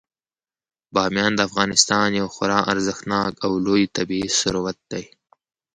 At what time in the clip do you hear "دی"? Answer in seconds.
4.91-5.03